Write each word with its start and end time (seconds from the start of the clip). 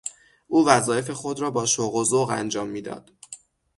او 0.47 0.67
وظایف 0.67 1.09
خود 1.11 1.39
را 1.39 1.51
با 1.51 1.65
شوق 1.65 1.95
و 1.95 2.03
ذوق 2.03 2.29
انجام 2.29 2.67
میداد. 2.69 3.11